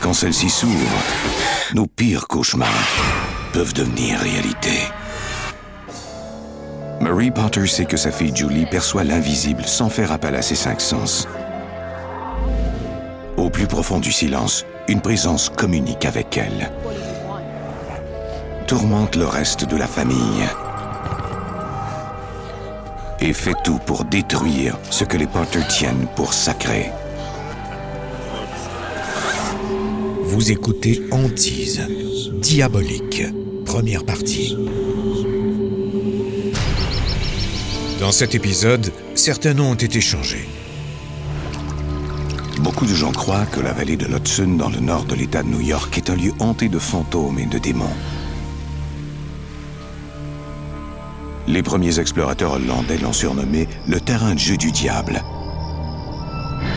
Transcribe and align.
Quand 0.00 0.14
celles-ci 0.14 0.48
s'ouvrent, 0.48 1.04
nos 1.74 1.86
pires 1.86 2.26
cauchemars 2.26 2.68
peuvent 3.52 3.74
devenir 3.74 4.18
réalité. 4.18 4.80
Mary 7.00 7.30
Potter 7.30 7.66
sait 7.66 7.84
que 7.84 7.96
sa 7.96 8.10
fille 8.10 8.34
Julie 8.34 8.66
perçoit 8.66 9.04
l'invisible 9.04 9.64
sans 9.64 9.90
faire 9.90 10.10
appel 10.10 10.34
à 10.36 10.42
ses 10.42 10.54
cinq 10.54 10.80
sens. 10.80 11.28
Au 13.36 13.50
plus 13.50 13.66
profond 13.66 14.00
du 14.00 14.10
silence, 14.10 14.64
une 14.88 15.00
présence 15.00 15.50
communique 15.50 16.04
avec 16.04 16.36
elle. 16.36 16.70
Tourmente 18.66 19.16
le 19.16 19.26
reste 19.26 19.64
de 19.64 19.76
la 19.76 19.86
famille. 19.86 20.44
Et 23.20 23.34
fait 23.34 23.56
tout 23.64 23.78
pour 23.84 24.04
détruire 24.04 24.78
ce 24.90 25.04
que 25.04 25.18
les 25.18 25.26
Potter 25.26 25.60
tiennent 25.68 26.06
pour 26.16 26.32
sacré. 26.32 26.90
Vous 30.40 30.52
écoutez 30.52 31.02
Antise, 31.10 31.86
Diabolique, 32.40 33.24
première 33.66 34.06
partie. 34.06 34.56
Dans 38.00 38.10
cet 38.10 38.34
épisode, 38.34 38.90
certains 39.14 39.52
noms 39.52 39.72
ont 39.72 39.74
été 39.74 40.00
changés. 40.00 40.48
Beaucoup 42.60 42.86
de 42.86 42.94
gens 42.94 43.12
croient 43.12 43.44
que 43.52 43.60
la 43.60 43.74
vallée 43.74 43.98
de 43.98 44.06
l'Hudson, 44.06 44.56
dans 44.56 44.70
le 44.70 44.80
nord 44.80 45.04
de 45.04 45.14
l'État 45.14 45.42
de 45.42 45.48
New 45.48 45.60
York, 45.60 45.98
est 45.98 46.08
un 46.08 46.16
lieu 46.16 46.32
hanté 46.38 46.70
de 46.70 46.78
fantômes 46.78 47.38
et 47.38 47.44
de 47.44 47.58
démons. 47.58 47.96
Les 51.48 51.62
premiers 51.62 51.98
explorateurs 51.98 52.54
hollandais 52.54 52.96
l'ont 52.96 53.12
surnommé 53.12 53.68
le 53.86 54.00
terrain 54.00 54.32
de 54.32 54.38
jeu 54.38 54.56
du 54.56 54.72
diable. 54.72 55.22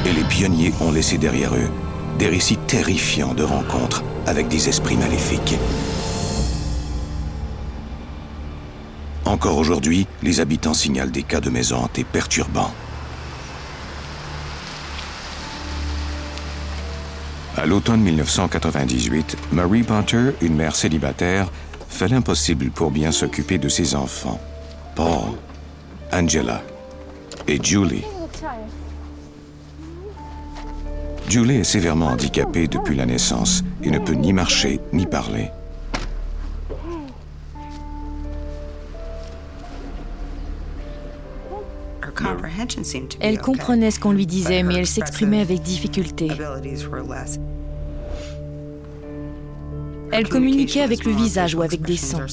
Et 0.05 0.11
les 0.11 0.25
pionniers 0.25 0.73
ont 0.81 0.91
laissé 0.91 1.17
derrière 1.17 1.55
eux 1.55 1.69
des 2.17 2.27
récits 2.27 2.57
terrifiants 2.67 3.33
de 3.33 3.43
rencontres 3.43 4.03
avec 4.25 4.47
des 4.47 4.69
esprits 4.69 4.97
maléfiques. 4.97 5.57
Encore 9.25 9.57
aujourd'hui, 9.57 10.07
les 10.21 10.39
habitants 10.39 10.73
signalent 10.73 11.11
des 11.11 11.23
cas 11.23 11.41
de 11.41 11.49
maisons 11.49 11.77
hantées 11.77 12.03
perturbants. 12.03 12.73
À 17.57 17.65
l'automne 17.65 18.01
1998, 18.01 19.37
Marie 19.51 19.83
Potter, 19.83 20.31
une 20.41 20.55
mère 20.55 20.75
célibataire, 20.75 21.49
fait 21.87 22.07
l'impossible 22.07 22.71
pour 22.71 22.91
bien 22.91 23.11
s'occuper 23.11 23.57
de 23.57 23.69
ses 23.69 23.95
enfants. 23.95 24.39
Paul, 24.95 25.37
Angela 26.11 26.61
et 27.47 27.63
Julie. 27.63 28.03
Julie 31.33 31.55
est 31.55 31.63
sévèrement 31.63 32.09
handicapée 32.09 32.67
depuis 32.67 32.95
la 32.95 33.07
naissance 33.07 33.63
et 33.81 33.89
ne 33.89 33.97
peut 33.97 34.13
ni 34.13 34.33
marcher 34.33 34.79
ni 34.93 35.07
parler. 35.07 35.49
Elle 43.19 43.39
comprenait 43.39 43.89
ce 43.89 43.99
qu'on 43.99 44.11
lui 44.11 44.27
disait, 44.27 44.61
mais 44.61 44.75
elle 44.75 44.85
s'exprimait 44.85 45.41
avec 45.41 45.63
difficulté. 45.63 46.27
Elle 50.11 50.29
communiquait 50.29 50.81
avec 50.81 51.03
le 51.03 51.13
visage 51.13 51.55
ou 51.55 51.63
avec 51.63 51.81
des 51.81 51.97
sons. 51.97 52.27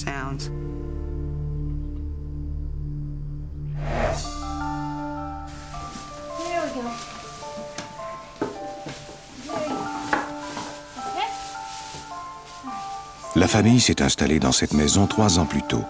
Famille 13.50 13.80
s'est 13.80 14.00
installée 14.00 14.38
dans 14.38 14.52
cette 14.52 14.74
maison 14.74 15.08
trois 15.08 15.40
ans 15.40 15.44
plus 15.44 15.62
tôt. 15.62 15.82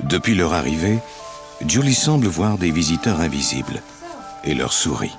Depuis 0.00 0.34
leur 0.34 0.52
arrivée, 0.52 0.98
Julie 1.66 1.94
semble 1.94 2.26
voir 2.26 2.58
des 2.58 2.70
visiteurs 2.70 3.20
invisibles 3.20 3.80
et 4.44 4.52
leur 4.52 4.74
sourit. 4.74 5.16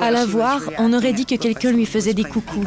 À 0.00 0.10
la 0.10 0.26
voir, 0.26 0.60
on 0.78 0.92
aurait 0.92 1.12
dit 1.12 1.26
que 1.26 1.36
quelqu'un 1.36 1.72
lui 1.72 1.86
faisait 1.86 2.14
des 2.14 2.24
coucous. 2.24 2.64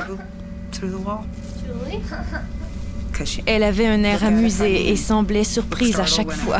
Elle 3.45 3.63
avait 3.63 3.87
un 3.87 4.03
air 4.03 4.23
amusé 4.23 4.89
et 4.89 4.95
semblait 4.95 5.43
surprise 5.43 5.99
à 5.99 6.05
chaque 6.05 6.31
fois. 6.31 6.59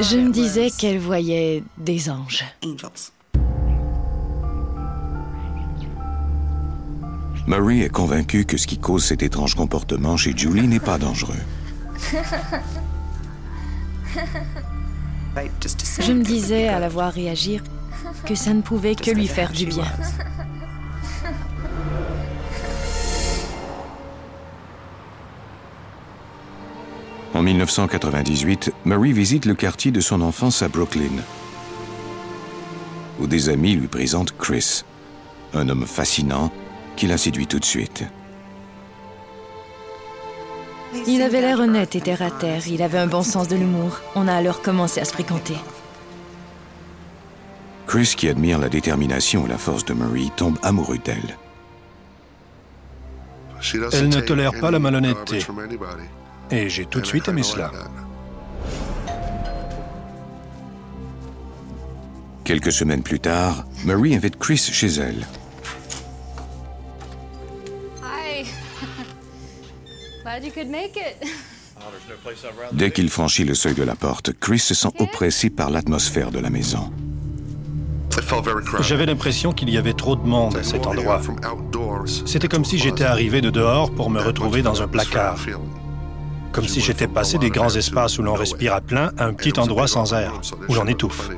Je 0.00 0.16
me 0.16 0.30
disais 0.30 0.70
qu'elle 0.70 0.98
voyait 0.98 1.62
des 1.78 2.10
anges. 2.10 2.44
Marie 7.46 7.82
est 7.82 7.88
convaincue 7.88 8.44
que 8.44 8.56
ce 8.56 8.66
qui 8.66 8.78
cause 8.78 9.04
cet 9.04 9.22
étrange 9.22 9.54
comportement 9.54 10.16
chez 10.16 10.36
Julie 10.36 10.68
n'est 10.68 10.80
pas 10.80 10.98
dangereux. 10.98 11.34
Je 16.00 16.12
me 16.12 16.22
disais 16.22 16.68
à 16.68 16.78
la 16.78 16.88
voir 16.88 17.12
réagir 17.12 17.62
que 18.26 18.34
ça 18.34 18.52
ne 18.52 18.62
pouvait 18.62 18.94
que 18.94 19.10
lui 19.10 19.26
faire 19.26 19.50
du 19.52 19.66
bien. 19.66 19.86
En 27.34 27.42
1998, 27.42 28.72
Marie 28.84 29.12
visite 29.12 29.46
le 29.46 29.54
quartier 29.54 29.90
de 29.90 30.00
son 30.00 30.20
enfance 30.20 30.62
à 30.62 30.68
Brooklyn, 30.68 31.22
où 33.18 33.26
des 33.26 33.48
amis 33.48 33.74
lui 33.74 33.88
présentent 33.88 34.36
Chris, 34.38 34.82
un 35.54 35.68
homme 35.68 35.86
fascinant 35.86 36.52
qui 36.94 37.06
la 37.06 37.16
séduit 37.16 37.46
tout 37.46 37.58
de 37.58 37.64
suite. 37.64 38.04
Il 41.06 41.20
avait 41.20 41.40
l'air 41.40 41.58
honnête 41.58 41.96
et 41.96 42.00
terre 42.00 42.22
à 42.22 42.30
terre. 42.30 42.66
Il 42.68 42.82
avait 42.82 42.98
un 42.98 43.06
bon 43.06 43.22
sens 43.22 43.48
de 43.48 43.56
l'humour. 43.56 44.00
On 44.14 44.28
a 44.28 44.34
alors 44.34 44.62
commencé 44.62 45.00
à 45.00 45.04
se 45.04 45.12
fréquenter. 45.12 45.56
Chris, 47.86 48.14
qui 48.16 48.28
admire 48.28 48.58
la 48.58 48.68
détermination 48.68 49.46
et 49.46 49.48
la 49.48 49.58
force 49.58 49.84
de 49.84 49.94
Marie, 49.94 50.30
tombe 50.36 50.58
amoureux 50.62 50.98
d'elle. 50.98 51.36
Elle 53.92 54.08
ne 54.08 54.20
tolère 54.20 54.52
pas 54.60 54.70
la 54.70 54.78
malhonnêteté. 54.78 55.44
Et 56.50 56.68
j'ai 56.68 56.86
tout 56.86 57.00
de 57.00 57.06
suite 57.06 57.28
aimé 57.28 57.42
cela. 57.42 57.70
Quelques 62.44 62.72
semaines 62.72 63.02
plus 63.02 63.20
tard, 63.20 63.64
Marie 63.84 64.14
invite 64.14 64.38
Chris 64.38 64.58
chez 64.58 64.88
elle. 64.88 65.26
Dès 72.72 72.90
qu'il 72.90 73.10
franchit 73.10 73.44
le 73.44 73.54
seuil 73.54 73.74
de 73.74 73.82
la 73.82 73.94
porte, 73.94 74.32
Chris 74.38 74.58
se 74.58 74.74
sent 74.74 74.90
oppressé 74.98 75.50
par 75.50 75.70
l'atmosphère 75.70 76.30
de 76.30 76.38
la 76.38 76.50
maison. 76.50 76.92
J'avais 78.80 79.06
l'impression 79.06 79.52
qu'il 79.52 79.70
y 79.70 79.78
avait 79.78 79.94
trop 79.94 80.16
de 80.16 80.26
monde 80.26 80.56
à 80.56 80.62
cet 80.62 80.86
endroit. 80.86 81.20
C'était 82.26 82.48
comme 82.48 82.64
si 82.64 82.78
j'étais 82.78 83.04
arrivé 83.04 83.40
de 83.40 83.50
dehors 83.50 83.90
pour 83.90 84.10
me 84.10 84.20
retrouver 84.20 84.62
dans 84.62 84.82
un 84.82 84.88
placard. 84.88 85.38
Comme 86.52 86.68
si 86.68 86.80
j'étais 86.80 87.08
passé 87.08 87.38
des 87.38 87.50
grands 87.50 87.74
espaces 87.74 88.18
où 88.18 88.22
l'on 88.22 88.34
respire 88.34 88.74
à 88.74 88.80
plein 88.80 89.12
à 89.16 89.24
un 89.24 89.32
petit 89.32 89.58
endroit 89.58 89.86
sans 89.86 90.12
air, 90.12 90.32
où 90.68 90.74
l'on 90.74 90.86
étouffe. 90.86 91.30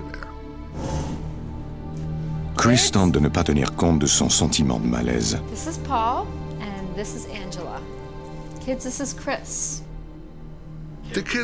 Chris? 2.56 2.90
tente 2.92 3.12
de 3.12 3.20
ne 3.20 3.28
pas 3.28 3.44
tenir 3.44 3.76
compte 3.76 4.00
de 4.00 4.06
son 4.06 4.28
sentiment 4.28 4.80
de 4.80 4.86
malaise. 4.86 5.40
This 5.50 5.66
is 5.66 5.78
Paul 5.86 6.26
and 6.60 6.96
this 6.96 7.14
is 7.14 7.26
Angela. 7.30 7.80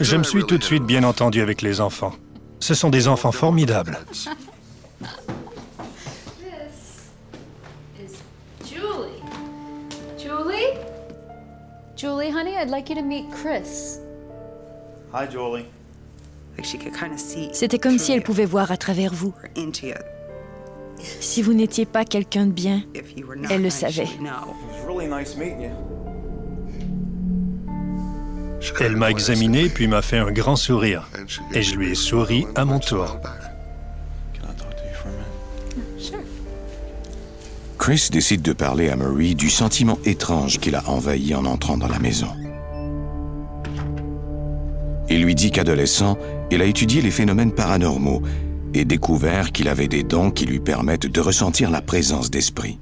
Je 0.01 0.17
me 0.17 0.23
suis 0.23 0.45
tout 0.45 0.59
de 0.59 0.65
suite 0.65 0.85
bien 0.85 1.05
entendu 1.05 1.41
avec 1.43 1.63
les 1.63 1.81
enfants. 1.81 2.13
Ce 2.61 2.75
sont 2.75 2.91
des 2.91 3.09
enfants 3.09 3.33
formidables. 3.33 3.99
Julie. 8.65 9.23
Julie? 10.19 10.79
Julie, 11.97 12.33
honey, 12.33 12.57
I'd 12.57 12.71
like 12.71 12.89
you 12.89 12.97
to 12.97 13.03
meet 13.03 13.27
Chris. 13.31 13.99
Hi, 15.13 15.27
Julie. 15.31 15.67
C'était 17.53 17.79
comme 17.79 17.99
si 17.99 18.13
elle 18.13 18.23
pouvait 18.23 18.45
voir 18.45 18.71
à 18.71 18.77
travers 18.77 19.13
vous. 19.13 19.35
Si 20.99 21.43
vous 21.43 21.55
n'étiez 21.55 21.87
pas 21.87 22.05
quelqu'un 22.05 22.47
de 22.47 22.53
bien, 22.53 22.83
elle 23.49 23.63
le 23.63 23.71
savait. 23.71 24.09
Elle 28.81 28.97
m'a 28.97 29.11
examiné 29.11 29.69
puis 29.69 29.87
m'a 29.87 30.03
fait 30.03 30.19
un 30.19 30.31
grand 30.31 30.57
sourire. 30.57 31.09
Et 31.53 31.63
je 31.63 31.77
lui 31.77 31.91
ai 31.91 31.95
souri 31.95 32.47
à 32.55 32.65
mon 32.65 32.79
tour. 32.79 33.19
Can 34.35 34.49
I 34.49 34.57
talk 34.57 34.77
to 34.77 34.85
you 34.85 34.95
for 34.95 35.09
a 35.09 35.13
minute? 35.13 36.01
Sure. 36.01 36.19
Chris 37.79 38.09
décide 38.11 38.43
de 38.43 38.53
parler 38.53 38.91
à 38.91 38.97
Marie 38.97 39.35
du 39.35 39.51
sentiment 39.51 39.99
étrange 40.05 40.59
qui 40.59 40.71
l'a 40.71 40.89
envahi 40.89 41.35
en 41.35 41.45
entrant 41.47 41.77
dans 41.77 41.89
la 41.89 41.99
maison. 41.99 42.29
Il 45.09 45.23
lui 45.23 45.35
dit 45.35 45.51
qu'adolescent, 45.51 46.17
il 46.51 46.63
a 46.63 46.65
étudié 46.67 47.03
les 47.03 47.11
phénomènes 47.11 47.53
paranormaux 47.53 48.23
et 48.75 48.85
découvert 48.85 49.51
qu'il 49.51 49.69
avait 49.69 49.89
des 49.89 50.05
dons 50.05 50.31
qui 50.31 50.47
lui 50.47 50.61
permettent 50.61 51.07
de 51.07 51.21
ressentir 51.21 51.71
la 51.71 51.81
présence 51.81 52.31
d'esprit. 52.31 52.79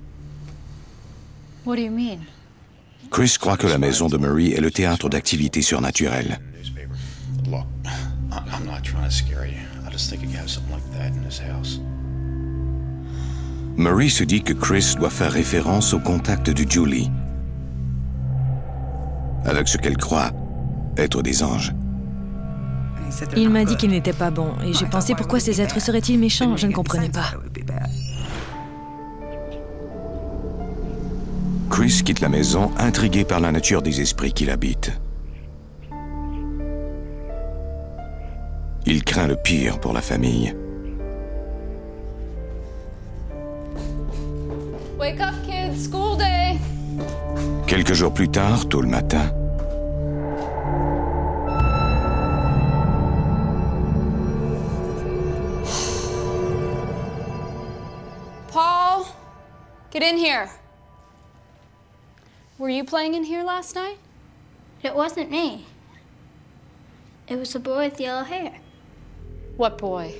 What 1.64 1.76
do 1.76 1.82
you 1.82 1.90
mean? 1.90 2.18
Chris 3.10 3.36
croit 3.40 3.56
que 3.56 3.66
la 3.66 3.78
maison 3.78 4.08
de 4.08 4.16
Marie 4.16 4.52
est 4.52 4.60
le 4.60 4.70
théâtre 4.70 5.08
d'activités 5.08 5.62
surnaturelles. 5.62 6.38
Marie 13.76 14.10
se 14.10 14.24
dit 14.24 14.42
que 14.42 14.52
Chris 14.52 14.94
doit 14.98 15.10
faire 15.10 15.32
référence 15.32 15.94
au 15.94 16.00
contact 16.00 16.50
de 16.50 16.68
Julie, 16.68 17.10
avec 19.44 19.68
ce 19.68 19.78
qu'elle 19.78 19.96
croit 19.96 20.32
être 20.96 21.22
des 21.22 21.42
anges. 21.42 21.72
Il 23.36 23.50
m'a 23.50 23.64
dit 23.64 23.76
qu'il 23.76 23.90
n'était 23.90 24.12
pas 24.12 24.30
bon, 24.30 24.52
et 24.64 24.72
j'ai 24.72 24.86
pensé 24.86 25.14
pourquoi 25.14 25.40
ces 25.40 25.60
êtres 25.60 25.80
seraient-ils 25.80 26.18
méchants 26.18 26.56
Je 26.56 26.66
ne 26.66 26.72
comprenais 26.72 27.08
pas. 27.08 27.32
Chris 31.78 32.02
quitte 32.04 32.18
la 32.18 32.28
maison 32.28 32.72
intrigué 32.76 33.24
par 33.24 33.38
la 33.38 33.52
nature 33.52 33.82
des 33.82 34.00
esprits 34.00 34.32
qui 34.32 34.44
l'habitent. 34.44 34.90
Il 38.84 39.04
craint 39.04 39.28
le 39.28 39.36
pire 39.36 39.78
pour 39.78 39.92
la 39.92 40.00
famille. 40.00 40.56
Wake 44.98 45.20
up, 45.20 45.34
kids. 45.46 45.88
School 45.88 46.18
day. 46.18 46.58
Quelques 47.68 47.94
jours 47.94 48.12
plus 48.12 48.28
tard, 48.28 48.68
tôt 48.68 48.80
le 48.80 48.88
matin, 48.88 49.32
Paul, 58.52 59.04
get 59.92 60.02
in 60.02 60.18
here. 60.18 60.48
Were 62.58 62.68
you 62.68 62.82
playing 62.82 63.14
in 63.14 63.22
here 63.22 63.44
last 63.44 63.76
night? 63.76 63.98
It 64.82 64.96
wasn't 64.96 65.30
me. 65.30 65.66
It 67.28 67.36
was 67.36 67.52
the 67.52 67.60
boy 67.60 67.84
with 67.84 68.00
yellow 68.00 68.24
hair. 68.24 68.58
What 69.56 69.78
boy? 69.78 70.14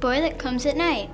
Boy 0.00 0.22
that 0.22 0.38
comes 0.38 0.64
at 0.64 0.78
night. 0.78 1.10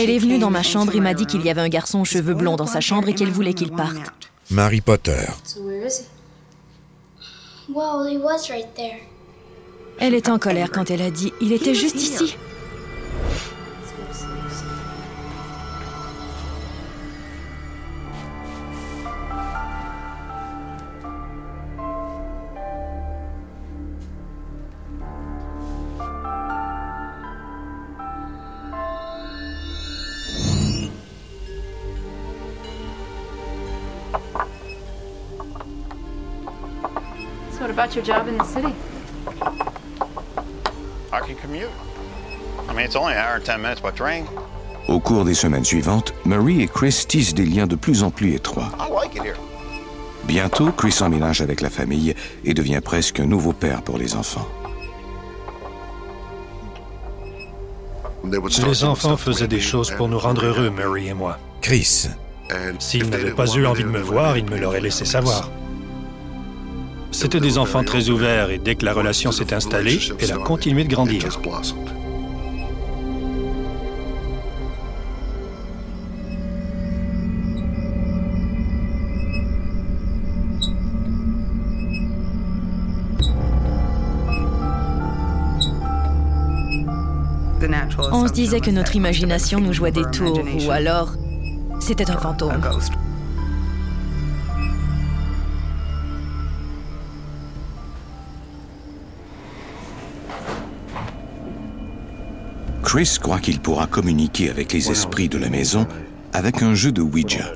Elle 0.00 0.10
est 0.10 0.18
venue 0.18 0.38
dans 0.38 0.50
ma 0.50 0.62
chambre 0.62 0.94
et 0.94 1.00
m'a 1.00 1.12
dit 1.12 1.26
qu'il 1.26 1.44
y 1.44 1.50
avait 1.50 1.60
un 1.60 1.68
garçon 1.68 1.98
aux 1.98 2.04
cheveux 2.04 2.34
blonds 2.34 2.54
dans 2.54 2.66
sa 2.66 2.80
chambre 2.80 3.08
et 3.08 3.14
qu'elle 3.14 3.32
voulait 3.32 3.52
qu'il 3.52 3.72
parte. 3.72 4.12
Mary 4.48 4.80
Potter. 4.80 5.26
Elle 9.98 10.14
était 10.14 10.30
en 10.30 10.38
colère 10.38 10.70
quand 10.70 10.88
elle 10.92 11.02
a 11.02 11.10
dit 11.10 11.32
Il 11.40 11.52
était 11.52 11.74
juste 11.74 11.96
ici. 11.96 12.36
Your 37.98 38.04
job 38.04 38.28
in 38.28 38.38
the 38.38 38.44
city? 38.44 38.72
I 41.12 41.20
can 41.20 41.34
commute. 41.36 41.70
I 42.68 42.72
mean, 42.72 42.84
it's 42.86 42.96
only 42.96 43.12
an 43.14 43.18
hour 43.18 43.36
and 43.36 43.44
10 43.44 43.60
minutes 43.60 43.80
by 43.80 43.90
train. 43.90 44.26
au 44.86 45.00
cours 45.00 45.24
des 45.24 45.34
semaines 45.34 45.64
suivantes, 45.64 46.14
Marie 46.24 46.62
et 46.62 46.66
Chris 46.66 47.04
tissent 47.06 47.34
des 47.34 47.44
liens 47.44 47.66
de 47.66 47.76
plus 47.76 48.02
en 48.02 48.10
plus 48.10 48.34
étroits. 48.34 48.70
I 48.78 48.90
like 48.90 49.14
it 49.16 49.22
here. 49.22 49.36
Bientôt, 50.24 50.72
Chris 50.72 50.96
emménage 51.02 51.42
avec 51.42 51.60
la 51.60 51.68
famille 51.68 52.14
et 52.44 52.54
devient 52.54 52.80
presque 52.82 53.20
un 53.20 53.26
nouveau 53.26 53.52
père 53.52 53.82
pour 53.82 53.98
les 53.98 54.14
enfants. 54.14 54.48
Les 58.24 58.84
enfants 58.84 59.16
faisaient 59.16 59.48
des 59.48 59.60
choses 59.60 59.90
pour 59.90 60.08
nous 60.08 60.18
rendre 60.18 60.44
heureux, 60.44 60.70
Mary 60.70 61.08
et 61.08 61.14
moi. 61.14 61.38
Chris. 61.60 62.08
S'ils 62.78 63.10
n'avaient 63.10 63.32
pas 63.32 63.46
eu 63.54 63.66
envie 63.66 63.84
de 63.84 63.88
me 63.88 64.00
voir, 64.00 64.38
ils 64.38 64.44
me 64.44 64.56
l'auraient 64.56 64.80
laissé 64.80 65.04
savoir. 65.04 65.50
C'était 67.10 67.40
des 67.40 67.58
enfants 67.58 67.84
très 67.84 68.10
ouverts 68.10 68.50
et 68.50 68.58
dès 68.58 68.74
que 68.74 68.84
la 68.84 68.92
relation 68.92 69.32
s'est 69.32 69.52
installée, 69.52 69.98
elle 70.20 70.32
a 70.32 70.36
continué 70.36 70.84
de 70.84 70.88
grandir. 70.88 71.24
On 88.12 88.26
se 88.26 88.32
disait 88.32 88.60
que 88.60 88.70
notre 88.70 88.96
imagination 88.96 89.60
nous 89.60 89.72
jouait 89.72 89.90
des 89.90 90.04
tours, 90.12 90.40
ou 90.66 90.70
alors 90.70 91.14
c'était 91.80 92.10
un 92.10 92.16
fantôme. 92.16 92.60
Chris 102.88 103.18
croit 103.20 103.38
qu'il 103.38 103.60
pourra 103.60 103.86
communiquer 103.86 104.48
avec 104.48 104.72
les 104.72 104.90
esprits 104.90 105.28
de 105.28 105.36
la 105.36 105.50
maison 105.50 105.86
avec 106.32 106.62
un 106.62 106.72
jeu 106.72 106.90
de 106.90 107.02
Ouija. 107.02 107.52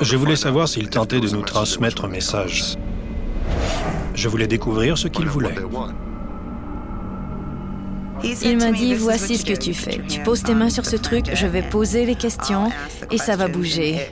Je 0.00 0.16
voulais 0.16 0.36
savoir 0.36 0.68
s'il 0.68 0.88
tentait 0.88 1.18
de 1.18 1.28
nous 1.30 1.42
transmettre 1.42 2.04
un 2.04 2.08
message. 2.08 2.76
Je 4.14 4.28
voulais 4.28 4.46
découvrir 4.46 4.96
ce 4.96 5.08
qu'il 5.08 5.26
voulait. 5.26 5.56
Il 8.44 8.58
m'a 8.58 8.70
dit 8.70 8.94
Voici 8.94 9.38
ce 9.38 9.44
que 9.44 9.58
tu 9.58 9.74
fais. 9.74 10.00
Tu 10.06 10.20
poses 10.20 10.44
tes 10.44 10.54
mains 10.54 10.70
sur 10.70 10.86
ce 10.86 10.94
truc, 10.94 11.28
je 11.34 11.48
vais 11.48 11.62
poser 11.62 12.06
les 12.06 12.14
questions 12.14 12.70
et 13.10 13.18
ça 13.18 13.34
va 13.34 13.48
bouger. 13.48 14.06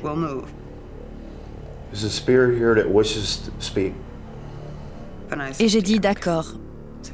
There's 1.93 2.03
a 2.03 2.11
spirit 2.11 2.59
here 2.59 2.75
that 2.75 2.91
wishes 2.91 3.45
to 3.45 3.53
speak. 3.61 3.93
Et 5.61 5.69
j'ai 5.69 5.83
dit 5.83 6.01
D'accord. 6.01 6.55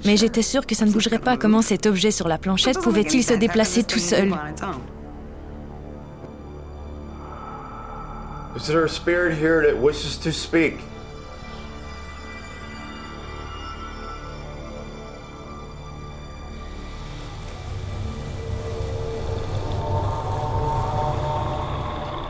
Mais 0.04 0.16
j'étais 0.16 0.42
sûre 0.42 0.66
que 0.66 0.75
ça 0.75 0.85
ne 0.85 0.90
bougerait 0.90 1.18
pas. 1.18 1.37
Comment 1.37 1.62
cet 1.62 1.87
objet 1.87 2.11
sur 2.11 2.28
la 2.28 2.38
planchette 2.38 2.80
pouvait-il 2.80 3.23
se 3.25 3.35
déplacer 3.35 3.85
tout 3.85 3.99
seul 3.99 4.32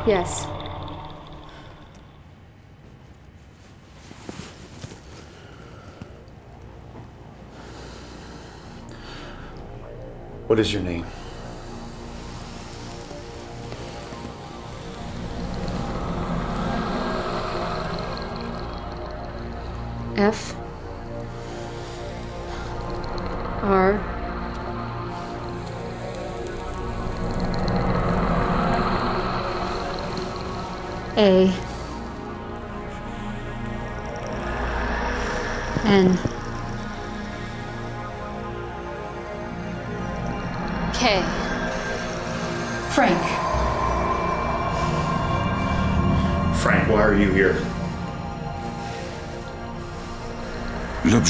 Yes. 0.06 0.46
What 10.50 10.58
is 10.58 10.72
your 10.72 10.82
name? 10.82 11.06
F. 20.16 20.56
R. 23.62 24.00
A 31.16 31.69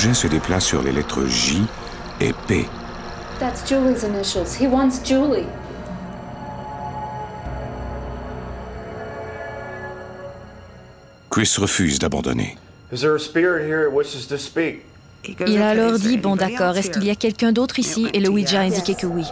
L'objet 0.01 0.15
se 0.15 0.29
déplace 0.29 0.65
sur 0.65 0.83
les 0.83 0.93
lettres 0.93 1.27
J 1.27 1.63
et 2.23 2.33
P. 2.49 2.67
That's 3.39 3.69
Julie's 3.69 4.03
initials. 4.03 4.57
He 4.59 4.67
wants 4.67 5.03
Julie. 5.05 5.45
Chris 11.29 11.59
refuse 11.59 11.99
d'abandonner. 11.99 12.57
Is 12.91 13.03
there 13.03 13.15
a 13.15 13.19
spirit 13.19 13.67
here 13.67 13.85
that 13.85 13.95
wishes 13.95 14.27
to 14.29 14.39
speak? 14.39 14.87
Il 15.47 15.61
a 15.61 15.69
alors 15.69 15.99
dit 15.99 16.17
Bon, 16.17 16.35
d'accord, 16.35 16.79
est-ce 16.79 16.91
qu'il 16.91 17.05
y 17.05 17.11
a 17.11 17.15
quelqu'un 17.15 17.53
d'autre 17.53 17.79
ici? 17.79 18.07
Et 18.15 18.21
le 18.21 18.31
Ouija 18.31 18.61
a 18.61 18.63
indiqué 18.63 18.95
que 18.95 19.07
oui. 19.07 19.27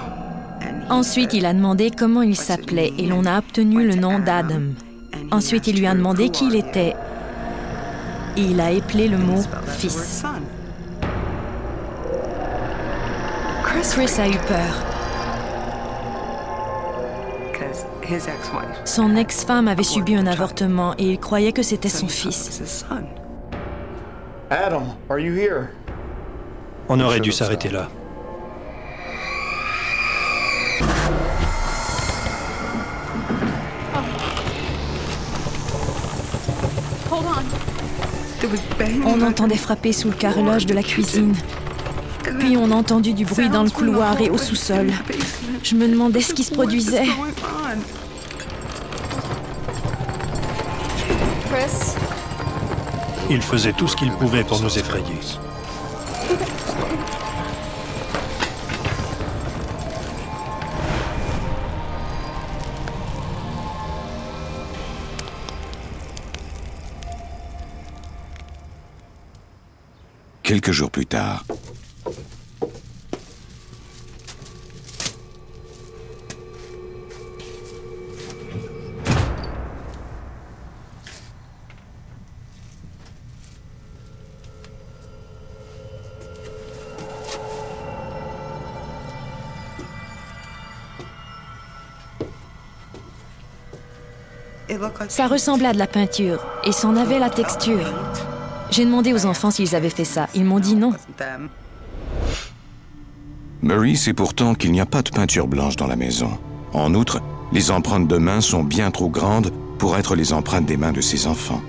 Ensuite, 0.90 1.32
il 1.32 1.46
a 1.46 1.54
demandé 1.54 1.90
comment 1.90 2.20
il 2.20 2.36
s'appelait 2.36 2.92
et 2.98 3.06
l'on 3.06 3.24
a 3.24 3.38
obtenu 3.38 3.86
le 3.86 3.94
nom 3.94 4.18
d'Adam. 4.18 4.74
Ensuite, 5.30 5.68
il 5.68 5.78
lui 5.78 5.86
a 5.86 5.94
demandé 5.94 6.28
qui 6.28 6.48
il 6.48 6.56
était 6.56 6.94
et 8.36 8.42
il 8.42 8.60
a 8.60 8.70
épelé 8.70 9.08
le 9.08 9.18
mot 9.18 9.42
fils. 9.66 10.24
Chris 13.64 14.20
a 14.20 14.28
eu 14.28 14.36
peur. 14.48 14.84
Son 18.84 19.14
ex-femme 19.14 19.68
avait 19.68 19.84
subi 19.84 20.16
un 20.16 20.26
avortement 20.26 20.94
et 20.98 21.12
il 21.12 21.18
croyait 21.20 21.52
que 21.52 21.62
c'était 21.62 21.88
son 21.88 22.08
fils. 22.08 22.84
Adam, 24.50 24.96
are 25.08 25.18
you 25.18 25.32
here? 25.32 25.68
On 26.88 26.98
aurait 26.98 27.20
dû 27.20 27.30
s'arrêter 27.30 27.68
là. 27.68 27.88
Hold 37.10 37.26
on. 37.26 37.59
On 39.04 39.20
entendait 39.22 39.56
frapper 39.56 39.92
sous 39.92 40.08
le 40.08 40.14
carrelage 40.14 40.66
de 40.66 40.74
la 40.74 40.82
cuisine. 40.82 41.34
Puis 42.38 42.56
on 42.56 42.70
a 42.70 42.74
entendu 42.74 43.12
du 43.12 43.24
bruit 43.24 43.48
dans 43.48 43.62
le 43.62 43.70
couloir 43.70 44.20
et 44.20 44.30
au 44.30 44.38
sous-sol. 44.38 44.92
Je 45.62 45.74
me 45.74 45.88
demandais 45.88 46.20
ce 46.20 46.32
qui 46.32 46.44
se 46.44 46.52
produisait. 46.52 47.06
Chris, 51.50 51.96
Il 53.28 53.42
faisait 53.42 53.72
tout 53.72 53.88
ce 53.88 53.96
qu'il 53.96 54.10
pouvait 54.12 54.44
pour 54.44 54.60
nous 54.60 54.78
effrayer. 54.78 55.04
Quelques 70.50 70.72
jours 70.72 70.90
plus 70.90 71.06
tard, 71.06 71.44
Ça 95.08 95.26
ressemblait 95.26 95.68
à 95.68 95.72
de 95.72 95.78
la 95.78 95.86
peinture 95.86 96.44
et 96.64 96.72
s'en 96.72 96.96
avait 96.96 97.18
la 97.18 97.30
texture. 97.30 97.92
J'ai 98.70 98.84
demandé 98.84 99.12
aux 99.12 99.26
enfants 99.26 99.50
s'ils 99.50 99.74
avaient 99.74 99.90
fait 99.90 100.04
ça. 100.04 100.28
Ils 100.34 100.44
m'ont 100.44 100.60
dit 100.60 100.76
non. 100.76 100.92
Murray 103.62 103.94
sait 103.94 104.14
pourtant 104.14 104.54
qu'il 104.54 104.72
n'y 104.72 104.80
a 104.80 104.86
pas 104.86 105.02
de 105.02 105.10
peinture 105.10 105.48
blanche 105.48 105.76
dans 105.76 105.86
la 105.86 105.96
maison. 105.96 106.38
En 106.72 106.94
outre, 106.94 107.20
les 107.52 107.70
empreintes 107.70 108.08
de 108.08 108.16
mains 108.16 108.40
sont 108.40 108.62
bien 108.62 108.90
trop 108.90 109.08
grandes 109.08 109.52
pour 109.78 109.96
être 109.96 110.14
les 110.14 110.32
empreintes 110.32 110.66
des 110.66 110.76
mains 110.76 110.92
de 110.92 111.00
ses 111.00 111.26
enfants. 111.26 111.60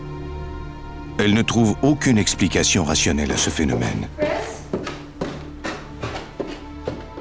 Elle 1.17 1.33
ne 1.33 1.41
trouve 1.41 1.75
aucune 1.81 2.17
explication 2.17 2.83
rationnelle 2.83 3.31
à 3.31 3.37
ce 3.37 3.49
phénomène. 3.49 4.07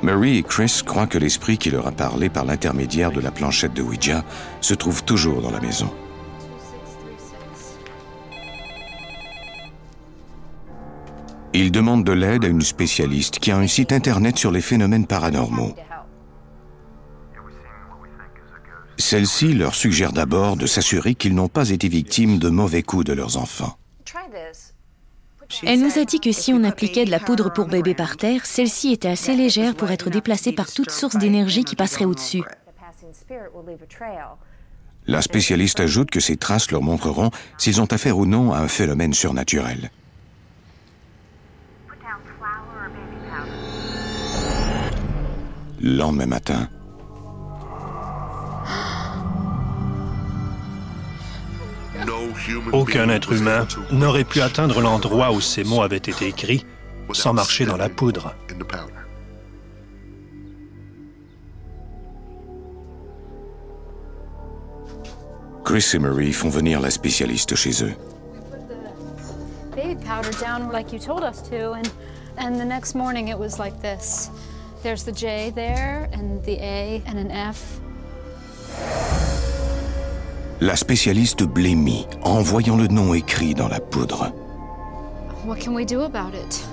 Murray 0.03 0.37
et 0.37 0.43
Chris 0.43 0.81
croient 0.85 1.07
que 1.07 1.19
l'esprit 1.19 1.59
qui 1.59 1.71
leur 1.71 1.87
a 1.87 1.93
parlé 1.93 2.29
par 2.29 2.45
l'intermédiaire 2.45 3.13
de 3.13 3.21
la 3.21 3.31
planchette 3.31 3.75
de 3.75 3.83
Ouija 3.83 4.25
se 4.61 4.75
trouve 4.75 5.05
toujours 5.05 5.43
dans 5.43 5.51
la 5.51 5.61
maison. 5.61 5.91
Ils 11.53 11.73
demandent 11.73 12.05
de 12.05 12.13
l'aide 12.13 12.45
à 12.45 12.49
une 12.49 12.61
spécialiste 12.61 13.39
qui 13.41 13.51
a 13.51 13.57
un 13.57 13.67
site 13.67 13.93
internet 13.93 14.39
sur 14.39 14.53
les 14.53 14.61
phénomènes 14.61 15.07
paranormaux. 15.07 15.75
Celle-ci 18.99 19.55
leur 19.55 19.75
suggère 19.75 20.13
d'abord 20.13 20.57
de 20.57 20.67
s'assurer 20.67 21.15
qu'ils 21.15 21.35
n'ont 21.35 21.49
pas 21.49 21.71
été 21.71 21.89
victimes 21.89 22.39
de 22.39 22.51
mauvais 22.51 22.83
coups 22.83 23.05
de 23.05 23.15
leurs 23.15 23.37
enfants. 23.37 23.77
Elle 25.65 25.81
nous 25.81 25.99
a 25.99 26.05
dit 26.05 26.21
que 26.21 26.31
si 26.31 26.53
on 26.53 26.63
appliquait 26.63 27.05
de 27.05 27.11
la 27.11 27.19
poudre 27.19 27.53
pour 27.53 27.67
bébé 27.67 27.95
par 27.95 28.17
terre, 28.17 28.47
celle-ci 28.47 28.93
était 28.93 29.09
assez 29.09 29.35
légère 29.35 29.75
pour 29.75 29.91
être 29.91 30.11
déplacée 30.11 30.53
par 30.53 30.73
toute 30.73 30.93
source 30.93 31.17
d'énergie 31.17 31.65
qui 31.65 31.75
passerait 31.75 32.05
au-dessus. 32.05 32.43
La 35.07 35.23
spécialiste 35.23 35.81
ajoute 35.81 36.11
que 36.11 36.21
ces 36.21 36.37
traces 36.37 36.71
leur 36.71 36.83
montreront 36.83 37.31
s'ils 37.59 37.81
ont 37.81 37.87
affaire 37.87 38.19
ou 38.19 38.27
non 38.27 38.53
à 38.53 38.59
un 38.59 38.69
phénomène 38.69 39.15
surnaturel. 39.15 39.91
Le 45.81 45.97
lendemain 45.97 46.27
matin, 46.27 46.69
Aucun 52.73 53.09
être 53.09 53.33
humain 53.33 53.67
n'aurait 53.91 54.25
pu 54.25 54.41
atteindre 54.41 54.81
l'endroit 54.81 55.33
où 55.33 55.41
ces 55.41 55.65
mots 55.65 55.83
avaient 55.83 55.97
été 55.97 56.27
écrits 56.27 56.65
sans 57.13 57.33
marcher 57.33 57.67
dans 57.67 57.77
la 57.77 57.89
poudre. 57.89 58.35
Chris 65.65 65.91
et 65.95 65.99
Murray 65.99 66.33
font 66.33 66.49
venir 66.49 66.81
la 66.81 66.91
spécialiste 66.91 67.55
chez 67.55 67.85
eux. 67.85 67.95
Baby 74.83 74.89
powder 74.89 74.89
down 74.89 74.89
like 74.89 74.89
you 74.89 74.89
told 74.89 74.89
us 74.89 74.89
to, 74.89 74.89
and 74.89 74.89
and 74.89 74.89
the 74.89 74.89
next 74.89 74.89
morning 74.89 74.89
it 74.89 74.89
was 74.89 74.89
like 74.89 74.89
this. 74.89 74.89
There's 74.89 75.05
the 75.05 75.13
J 75.13 75.51
there, 75.51 76.09
and 76.13 76.43
the 76.45 76.59
A, 76.59 77.03
and 77.07 77.19
an 77.19 77.31
F. 77.31 77.81
La 80.61 80.77
spécialiste 80.77 81.45
blêmit 81.45 82.07
en 82.23 82.43
voyant 82.43 82.77
le 82.77 82.89
nom 82.89 83.15
écrit 83.15 83.55
dans 83.55 83.69
la 83.69 83.81
poudre. 83.81 84.33
What 85.45 85.59
can 85.59 85.75
we 85.75 85.87
do 85.87 86.03
about 86.03 86.35
it? 86.35 86.67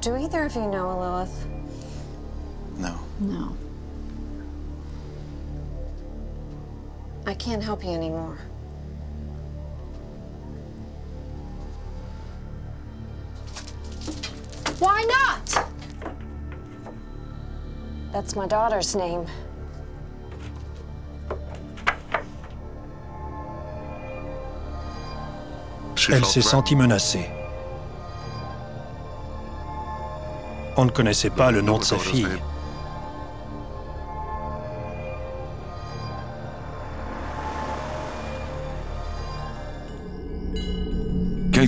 Do 0.00 0.16
either 0.16 0.44
of 0.44 0.54
you 0.54 0.68
know 0.68 0.96
Lilith? 0.98 1.46
No. 2.78 2.94
No. 3.20 3.56
I 7.26 7.34
can't 7.34 7.62
help 7.62 7.82
you 7.82 7.90
anymore. 7.90 8.38
Why 14.78 15.02
not? 15.08 15.55
That's 18.16 18.34
my 18.34 18.46
daughter's. 18.46 18.96
Elle 26.08 26.24
s'est 26.24 26.40
sentie 26.40 26.76
menacée. 26.76 27.28
On 30.78 30.86
ne 30.86 30.90
connaissait 30.90 31.28
pas 31.28 31.50
le 31.50 31.60
nom 31.60 31.78
de 31.78 31.84
sa 31.84 31.98
fille. 31.98 32.26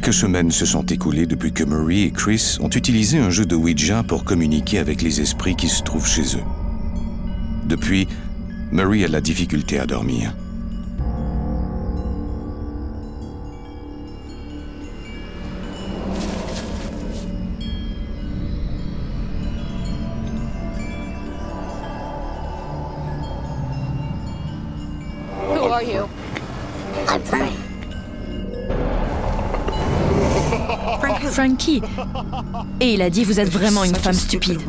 Quelques 0.00 0.14
semaines 0.14 0.52
se 0.52 0.64
sont 0.64 0.86
écoulées 0.86 1.26
depuis 1.26 1.52
que 1.52 1.64
Murray 1.64 2.02
et 2.02 2.12
Chris 2.12 2.56
ont 2.60 2.68
utilisé 2.68 3.18
un 3.18 3.30
jeu 3.30 3.44
de 3.44 3.56
Ouija 3.56 4.04
pour 4.04 4.22
communiquer 4.22 4.78
avec 4.78 5.02
les 5.02 5.20
esprits 5.20 5.56
qui 5.56 5.68
se 5.68 5.82
trouvent 5.82 6.06
chez 6.06 6.36
eux. 6.36 6.44
Depuis, 7.64 8.06
Murray 8.70 9.02
a 9.02 9.08
de 9.08 9.12
la 9.12 9.20
difficulté 9.20 9.80
à 9.80 9.86
dormir. 9.86 10.32
Who 25.48 25.72
are 25.72 25.82
you? 25.82 26.08
I'm 27.08 27.20
Frank. 27.24 27.67
Frankie. 31.30 31.82
Et 32.80 32.94
il 32.94 33.02
a 33.02 33.10
dit 33.10 33.24
Vous 33.24 33.40
êtes 33.40 33.50
vraiment 33.50 33.84
une 33.84 33.94
femme 33.94 34.14
stupide. 34.14 34.60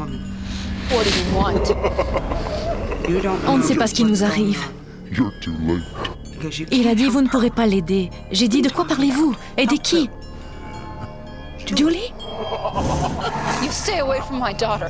On 3.47 3.57
ne 3.57 3.63
sait 3.63 3.75
pas 3.75 3.87
ce 3.87 3.93
qui 3.93 4.03
nous 4.03 4.23
arrive. 4.23 4.61
Il 6.71 6.87
a 6.87 6.95
dit 6.95 7.05
Vous 7.05 7.21
ne 7.21 7.27
pourrez 7.27 7.49
pas 7.49 7.65
l'aider. 7.65 8.09
J'ai 8.31 8.47
dit 8.47 8.61
De 8.61 8.69
quoi 8.69 8.85
parlez-vous? 8.85 9.35
Aider 9.57 9.77
qui? 9.77 10.09
Julie? 11.75 12.13
You 13.61 13.71
stay 13.71 13.99
away 13.99 14.19
from 14.21 14.39
my 14.41 14.53
daughter. 14.53 14.87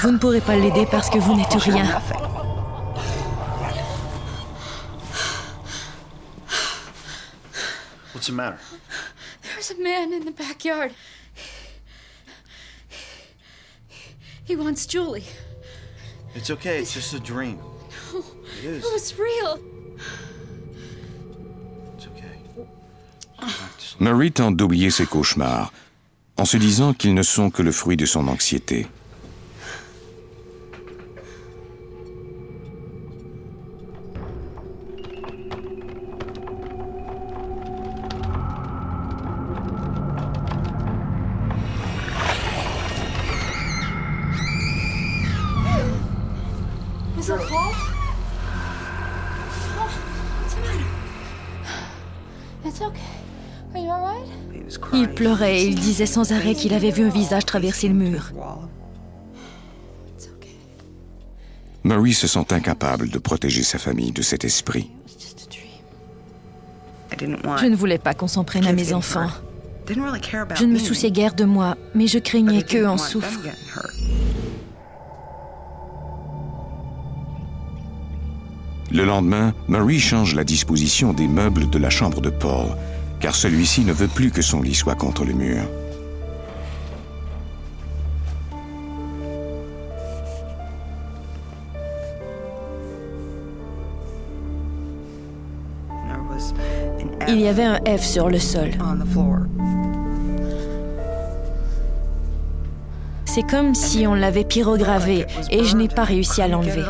Vous 0.00 0.10
ne 0.10 0.18
pourrez 0.18 0.40
pas 0.40 0.56
l'aider 0.56 0.86
parce 0.90 1.08
que 1.08 1.18
vous 1.18 1.36
n'êtes 1.36 1.54
rien. 1.54 1.84
What's 8.22 8.30
the 8.30 8.36
matter? 8.36 8.58
There's 9.42 9.72
a 9.72 9.82
man 9.82 10.12
in 10.12 10.24
the 10.24 10.30
backyard. 10.30 10.94
He 14.44 14.54
wants 14.54 14.86
Julie. 14.86 15.24
It's 16.36 16.48
okay. 16.48 16.78
It's 16.78 16.94
just 16.94 17.14
a 17.14 17.18
dream. 17.18 17.58
It 18.60 18.64
is. 18.64 18.84
It 18.84 18.92
was 18.92 19.18
real. 19.18 19.58
It's 21.96 22.06
okay. 22.06 22.38
Murray 23.98 24.30
tente 24.30 24.56
d'oublier 24.56 24.92
ses 24.92 25.06
cauchemars 25.06 25.72
en 26.36 26.44
se 26.44 26.58
disant 26.58 26.94
qu'ils 26.94 27.14
ne 27.14 27.24
sont 27.24 27.50
que 27.50 27.62
le 27.62 27.72
fruit 27.72 27.96
de 27.96 28.06
son 28.06 28.28
anxiété. 28.28 28.86
Il 54.94 55.08
pleurait 55.10 55.62
et 55.62 55.66
il 55.66 55.74
disait 55.74 56.06
sans 56.06 56.32
arrêt 56.32 56.54
qu'il 56.54 56.74
avait 56.74 56.90
vu 56.90 57.04
un 57.04 57.08
visage 57.08 57.44
traverser 57.44 57.88
le 57.88 57.94
mur. 57.94 58.30
Murray 61.84 62.12
se 62.12 62.28
sent 62.28 62.52
incapable 62.52 63.10
de 63.10 63.18
protéger 63.18 63.62
sa 63.62 63.78
famille 63.78 64.12
de 64.12 64.22
cet 64.22 64.44
esprit. 64.44 64.90
Je 67.20 67.66
ne 67.66 67.76
voulais 67.76 67.98
pas 67.98 68.14
qu'on 68.14 68.28
s'en 68.28 68.44
prenne 68.44 68.66
à 68.66 68.72
mes 68.72 68.92
enfants. 68.92 69.28
Je 69.88 70.64
ne 70.64 70.72
me 70.72 70.78
souciais 70.78 71.10
guère 71.10 71.34
de 71.34 71.44
moi, 71.44 71.76
mais 71.94 72.06
je 72.06 72.18
craignais 72.18 72.62
qu'eux 72.62 72.86
en 72.86 72.98
souffrent. 72.98 73.40
Le 78.92 79.04
lendemain, 79.04 79.54
Murray 79.68 79.98
change 79.98 80.34
la 80.34 80.44
disposition 80.44 81.12
des 81.12 81.26
meubles 81.26 81.70
de 81.70 81.78
la 81.78 81.90
chambre 81.90 82.20
de 82.20 82.30
Paul, 82.30 82.76
car 83.22 83.36
celui-ci 83.36 83.84
ne 83.84 83.92
veut 83.92 84.08
plus 84.08 84.32
que 84.32 84.42
son 84.42 84.60
lit 84.60 84.74
soit 84.74 84.96
contre 84.96 85.24
le 85.24 85.32
mur. 85.32 85.62
Il 97.28 97.40
y 97.40 97.46
avait 97.46 97.62
un 97.62 97.78
F 97.96 98.02
sur 98.02 98.28
le 98.28 98.40
sol. 98.40 98.70
C'est 103.24 103.48
comme 103.48 103.74
si 103.74 104.06
on 104.06 104.14
l'avait 104.14 104.44
pyrogravé 104.44 105.26
et 105.50 105.64
je 105.64 105.76
n'ai 105.76 105.88
pas 105.88 106.04
réussi 106.04 106.42
à 106.42 106.48
l'enlever. 106.48 106.84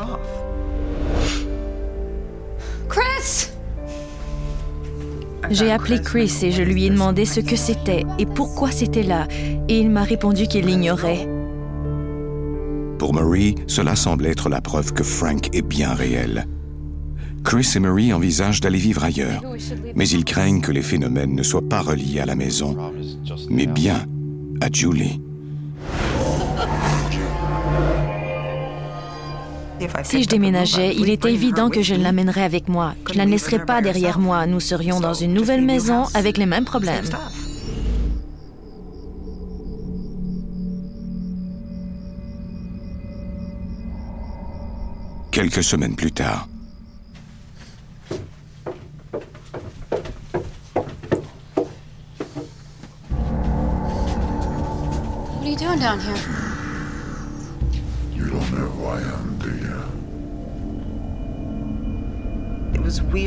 J'ai 5.52 5.70
appelé 5.70 6.00
Chris 6.00 6.32
et 6.42 6.50
je 6.50 6.62
lui 6.62 6.86
ai 6.86 6.90
demandé 6.90 7.26
ce 7.26 7.40
que 7.40 7.56
c'était 7.56 8.04
et 8.18 8.24
pourquoi 8.24 8.70
c'était 8.70 9.02
là, 9.02 9.28
et 9.68 9.78
il 9.78 9.90
m'a 9.90 10.02
répondu 10.02 10.46
qu'il 10.46 10.64
l'ignorait. 10.64 11.28
Pour 12.98 13.12
Murray, 13.14 13.54
cela 13.66 13.94
semble 13.94 14.26
être 14.26 14.48
la 14.48 14.62
preuve 14.62 14.94
que 14.94 15.02
Frank 15.02 15.54
est 15.54 15.62
bien 15.62 15.92
réel. 15.92 16.46
Chris 17.44 17.68
et 17.76 17.80
Murray 17.80 18.14
envisagent 18.14 18.60
d'aller 18.62 18.78
vivre 18.78 19.04
ailleurs, 19.04 19.42
mais 19.94 20.08
ils 20.08 20.24
craignent 20.24 20.62
que 20.62 20.72
les 20.72 20.80
phénomènes 20.80 21.34
ne 21.34 21.42
soient 21.42 21.68
pas 21.68 21.82
reliés 21.82 22.20
à 22.20 22.26
la 22.26 22.36
maison, 22.36 22.74
mais 23.50 23.66
bien 23.66 24.06
à 24.62 24.68
Julie. 24.72 25.20
Si 30.04 30.22
je 30.22 30.28
déménageais, 30.28 30.94
il 30.94 31.08
était 31.10 31.32
évident 31.32 31.68
que 31.70 31.82
je 31.82 31.94
l'amènerais 31.94 32.42
avec 32.42 32.68
moi. 32.68 32.94
Je 33.10 33.18
la 33.18 33.26
ne 33.26 33.30
laisserais 33.30 33.64
pas 33.64 33.80
derrière 33.80 34.18
moi. 34.18 34.46
Nous 34.46 34.60
serions 34.60 35.00
dans 35.00 35.14
une 35.14 35.34
nouvelle 35.34 35.62
maison 35.62 36.04
avec 36.14 36.38
les 36.38 36.46
mêmes 36.46 36.64
problèmes. 36.64 37.04
Quelques 45.30 45.64
semaines 45.64 45.96
plus 45.96 46.12
tard, 46.12 46.46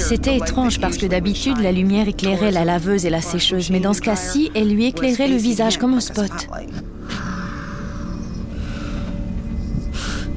C'était 0.08 0.38
étrange 0.38 0.80
parce 0.80 0.98
que 0.98 1.08
d'habitude, 1.08 1.58
la 1.60 1.72
lumière 1.72 2.08
éclairait 2.08 2.52
la 2.52 2.64
laveuse 2.64 3.06
et 3.06 3.10
la 3.10 3.22
sécheuse, 3.22 3.72
mais 3.72 3.80
dans 3.80 3.94
ce 3.94 4.02
cas-ci, 4.02 4.52
elle 4.54 4.70
lui 4.70 4.86
éclairait 4.86 5.28
le 5.28 5.36
visage 5.36 5.80
comme 5.80 5.96
un 5.96 6.00
spot. 6.00 6.30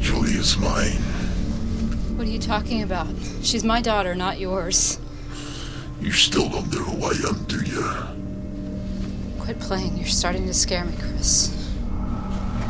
Julie 0.01 0.39
is 0.39 0.57
mine. 0.59 1.03
What 2.17 2.25
are 2.25 2.31
you 2.31 2.39
talking 2.39 2.83
about? 2.83 3.09
She's 3.43 3.63
my 3.63 3.83
daughter, 3.83 4.15
not 4.15 4.39
yours. 4.41 4.99
You 6.01 6.13
still 6.13 6.49
don't 6.49 6.71
know 6.73 6.85
who 6.85 7.05
I 7.05 7.29
am, 7.29 7.45
do 7.47 7.59
you? 7.59 7.85
Quit 9.39 9.61
playing. 9.61 9.99
You're 9.99 10.07
starting 10.07 10.47
to 10.47 10.55
scare 10.55 10.87
me, 10.87 10.95
Chris. 10.99 11.51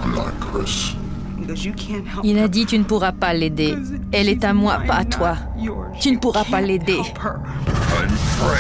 I'm 0.03 0.17
not 0.17 0.33
Chris. 0.41 0.98
Il 2.25 2.39
a 2.39 2.49
dit 2.49 2.67
Tu 2.67 2.79
ne 2.79 2.85
pourras 2.85 3.13
pas 3.13 3.33
l'aider. 3.33 3.75
Elle 4.13 4.29
est 4.29 4.45
à 4.45 4.53
moi, 4.53 4.81
pas 4.87 4.97
à 4.97 5.05
toi. 5.05 5.37
Tu 6.01 6.13
ne 6.13 6.19
pourras 6.19 6.45
pas 6.45 6.61
l'aider. 6.61 7.01
I'm 8.01 8.09
Frank. 8.09 8.59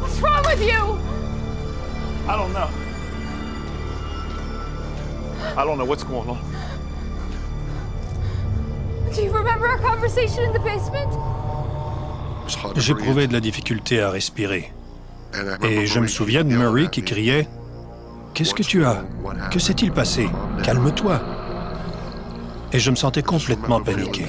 What's 0.00 0.20
wrong 0.20 0.42
with 0.46 0.62
you? 0.62 0.87
I 5.58 5.64
don't 5.64 5.76
know 5.76 5.84
what's 5.84 6.04
going 6.04 6.28
on. 6.28 6.38
Do 9.12 9.22
you 9.22 9.32
remember 9.32 9.66
our 9.66 9.78
conversation 9.78 10.44
in 10.44 10.52
the 10.52 10.60
basement? 10.60 11.10
J'éprouvais 12.76 13.26
de 13.26 13.32
la 13.32 13.40
difficulté 13.40 14.00
à 14.00 14.10
respirer. 14.10 14.72
Et 15.64 15.86
je 15.86 15.98
me 15.98 16.06
souviens 16.06 16.44
de 16.44 16.54
Murray 16.54 16.88
qui 16.90 17.02
criait 17.02 17.48
Qu'est-ce 18.34 18.54
que 18.54 18.62
tu 18.62 18.84
as? 18.84 19.02
Que 19.50 19.58
s'est-il 19.58 19.90
passé? 19.90 20.28
Calme-toi. 20.62 21.20
Et 22.72 22.78
je 22.78 22.90
me 22.92 22.96
sentais 22.96 23.22
complètement 23.22 23.80
paniqué. 23.80 24.26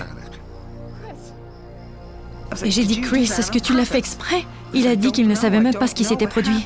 Et 2.63 2.71
j'ai 2.71 2.85
dit, 2.85 3.01
Chris, 3.01 3.31
est-ce 3.37 3.51
que 3.51 3.59
tu 3.59 3.75
l'as 3.75 3.85
fait 3.85 3.99
exprès? 3.99 4.45
Il 4.73 4.87
a 4.87 4.95
dit 4.95 5.11
qu'il 5.11 5.27
ne 5.27 5.35
savait 5.35 5.59
même 5.59 5.75
pas 5.75 5.85
ce 5.85 5.93
qui 5.93 6.05
s'était 6.05 6.25
produit. 6.25 6.65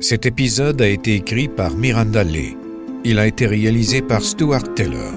Cet 0.00 0.26
épisode 0.26 0.82
a 0.82 0.88
été 0.88 1.14
écrit 1.14 1.48
par 1.48 1.74
Miranda 1.74 2.22
Lee. 2.22 2.56
Il 3.04 3.18
a 3.18 3.26
été 3.26 3.46
réalisé 3.46 4.02
par 4.02 4.20
Stuart 4.20 4.74
Taylor. 4.74 5.12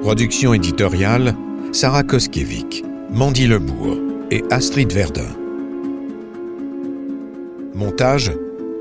Production 0.00 0.54
éditoriale 0.54 1.34
Sarah 1.72 2.02
Koskiewicz, 2.02 2.82
Mandy 3.10 3.46
Lebourg 3.46 3.98
et 4.30 4.42
Astrid 4.50 4.92
Verdun. 4.92 5.28
Montage 7.74 8.32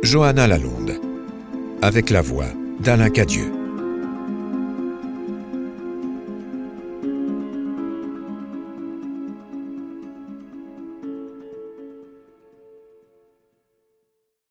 Johanna 0.03 0.47
Lalonde. 0.47 0.99
Avec 1.81 2.11
la 2.11 2.21
voix 2.21 2.49
d'Alain 2.79 3.09
Cadieux. 3.09 3.60